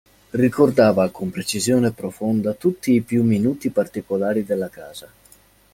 Ricordava 0.31 1.11
con 1.11 1.29
precisione 1.29 1.91
profonda 1.91 2.53
tutti 2.55 2.91
i 2.93 3.01
più 3.01 3.21
minuti 3.21 3.69
particolari 3.69 4.43
della 4.43 4.67
casa. 4.67 5.07